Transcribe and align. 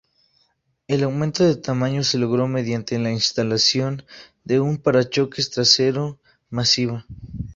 El 0.87 1.03
aumento 1.03 1.43
de 1.43 1.57
tamaño 1.57 2.03
se 2.03 2.17
logró 2.17 2.47
mediante 2.47 2.97
la 2.97 3.11
instalación 3.11 4.03
de 4.43 4.59
un 4.59 4.77
parachoques 4.79 5.51
trasero 5.51 6.17
masiva. 6.49 7.05